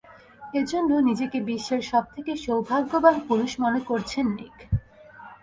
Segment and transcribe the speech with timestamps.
[0.53, 4.57] এ জন্য নিজেকে বিশ্বের সব থেকে সৌভাগ্যবান পুরুষ মনে করছেন নিক।